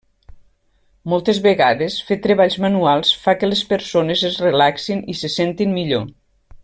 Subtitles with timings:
[1.11, 6.09] Moltes vegades fer treballs manuals fa que les persones es relaxin i se sentin millor.